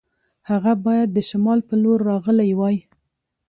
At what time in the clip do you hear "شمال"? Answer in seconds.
1.29-1.59